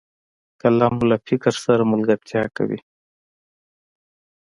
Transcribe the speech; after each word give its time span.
قلم 0.61 0.95
له 1.09 1.15
فکر 1.27 1.53
سره 1.65 1.83
ملګرتیا 1.91 2.43
کوي 2.57 2.79